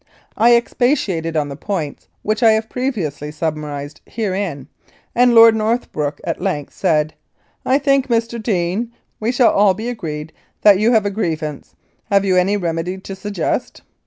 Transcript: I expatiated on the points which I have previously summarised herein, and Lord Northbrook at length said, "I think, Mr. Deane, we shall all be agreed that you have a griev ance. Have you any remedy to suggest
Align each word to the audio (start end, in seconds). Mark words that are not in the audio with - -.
I 0.35 0.55
expatiated 0.55 1.37
on 1.37 1.49
the 1.49 1.55
points 1.55 2.07
which 2.23 2.41
I 2.41 2.53
have 2.53 2.71
previously 2.71 3.29
summarised 3.31 4.01
herein, 4.07 4.67
and 5.13 5.35
Lord 5.35 5.55
Northbrook 5.55 6.19
at 6.23 6.41
length 6.41 6.73
said, 6.73 7.13
"I 7.67 7.77
think, 7.77 8.07
Mr. 8.07 8.41
Deane, 8.41 8.91
we 9.19 9.31
shall 9.31 9.51
all 9.53 9.75
be 9.75 9.89
agreed 9.89 10.33
that 10.63 10.79
you 10.79 10.91
have 10.91 11.05
a 11.05 11.11
griev 11.11 11.43
ance. 11.43 11.75
Have 12.05 12.25
you 12.25 12.35
any 12.35 12.57
remedy 12.57 12.97
to 12.97 13.15
suggest 13.15 13.83